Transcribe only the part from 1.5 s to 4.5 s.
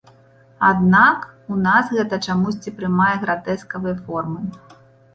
у нас гэта чамусьці прымае гратэскавыя формы.